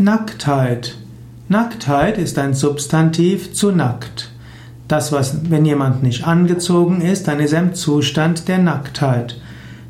[0.00, 0.96] Nacktheit.
[1.48, 4.30] Nacktheit ist ein Substantiv zu nackt.
[4.88, 9.38] Das, was, wenn jemand nicht angezogen ist, dann ist er im Zustand der Nacktheit.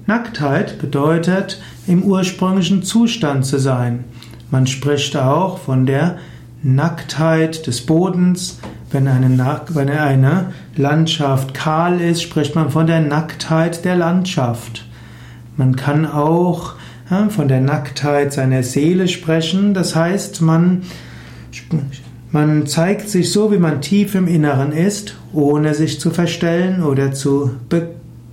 [0.07, 4.05] Nacktheit bedeutet, im ursprünglichen Zustand zu sein.
[4.51, 6.19] Man spricht auch von der
[6.63, 8.59] Nacktheit des Bodens.
[8.91, 9.31] Wenn eine,
[9.69, 14.85] wenn eine Landschaft kahl ist, spricht man von der Nacktheit der Landschaft.
[15.57, 16.75] Man kann auch
[17.31, 19.75] von der Nacktheit seiner Seele sprechen.
[19.75, 20.83] Das heißt, man,
[22.31, 27.13] man zeigt sich so, wie man tief im Inneren ist, ohne sich zu verstellen oder
[27.13, 27.91] zu be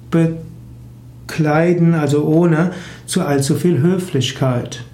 [0.10, 2.72] bekleiden, also ohne
[3.06, 4.86] zu allzu viel Höflichkeit.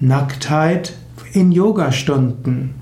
[0.00, 0.92] Nacktheit
[1.32, 2.74] in Yogastunden.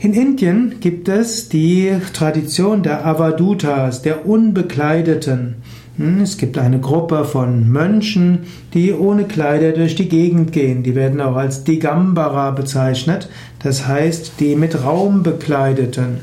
[0.00, 5.56] In Indien gibt es die Tradition der Avadutas, der Unbekleideten.
[5.98, 8.40] Hm, es gibt eine Gruppe von Mönchen,
[8.72, 10.84] die ohne Kleider durch die Gegend gehen.
[10.84, 13.28] Die werden auch als Digambara bezeichnet,
[13.62, 16.20] das heißt die mit Raum bekleideten.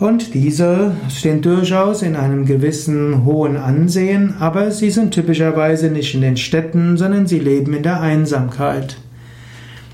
[0.00, 6.22] Und diese stehen durchaus in einem gewissen hohen Ansehen, aber sie sind typischerweise nicht in
[6.22, 8.96] den Städten, sondern sie leben in der Einsamkeit.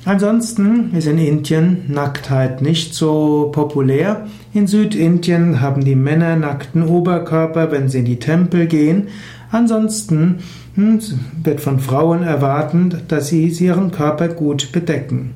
[0.05, 4.27] Ansonsten ist in Indien Nacktheit nicht so populär.
[4.55, 9.09] In Südindien haben die Männer nackten Oberkörper, wenn sie in die Tempel gehen.
[9.51, 10.39] Ansonsten
[10.75, 11.01] hm,
[11.43, 15.35] wird von Frauen erwartet, dass sie ihren Körper gut bedecken.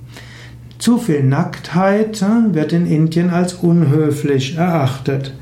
[0.79, 5.35] Zu viel Nacktheit hm, wird in Indien als unhöflich erachtet.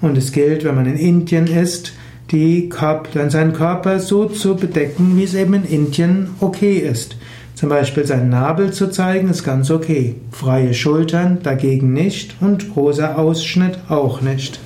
[0.00, 1.92] Und es gilt, wenn man in Indien ist,
[2.30, 7.16] die Körper, seinen Körper so zu bedecken, wie es eben in Indien okay ist.
[7.54, 10.16] Zum Beispiel seinen Nabel zu zeigen, ist ganz okay.
[10.32, 14.58] Freie Schultern dagegen nicht und großer Ausschnitt auch nicht.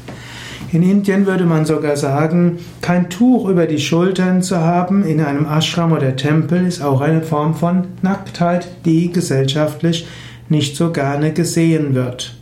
[0.70, 5.46] In Indien würde man sogar sagen, kein Tuch über die Schultern zu haben in einem
[5.46, 10.06] Ashram oder Tempel ist auch eine Form von Nacktheit, die gesellschaftlich
[10.50, 12.34] nicht so gerne gesehen wird.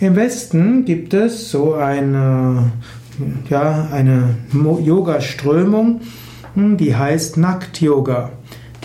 [0.00, 2.72] Im Westen gibt es so eine,
[3.50, 6.00] ja, eine Yoga-Strömung,
[6.54, 8.30] die heißt Nackt-Yoga.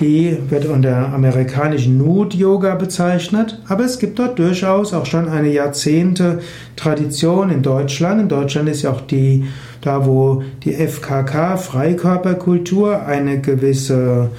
[0.03, 6.41] Die wird unter amerikanischen Nude-Yoga bezeichnet, aber es gibt dort durchaus auch schon eine Jahrzehnte
[6.75, 8.19] Tradition in Deutschland.
[8.19, 9.45] In Deutschland ist ja auch die,
[9.79, 14.29] da wo die FKK, Freikörperkultur, eine gewisse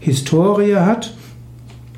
[0.00, 1.14] Historie hat.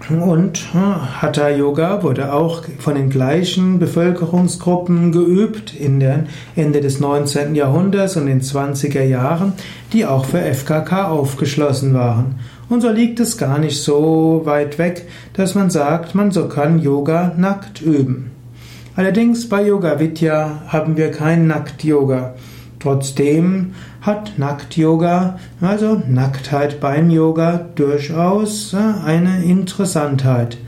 [0.08, 6.98] Und hm, Hatha Yoga wurde auch von den gleichen Bevölkerungsgruppen geübt in den Ende des
[6.98, 7.54] 19.
[7.54, 9.52] Jahrhunderts und den 20er Jahren,
[9.92, 12.36] die auch für FKK aufgeschlossen waren.
[12.70, 16.80] Und so liegt es gar nicht so weit weg, dass man sagt, man so kann
[16.80, 18.30] Yoga nackt üben.
[18.96, 22.34] Allerdings bei Yoga Vidya haben wir kein Nackt-Yoga.
[22.81, 30.59] Trotzdem hat Nackt-Yoga, also Nacktheit beim Yoga, durchaus äh, eine Interessantheit.